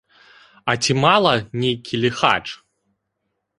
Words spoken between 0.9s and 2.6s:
мала нейкі ліхач?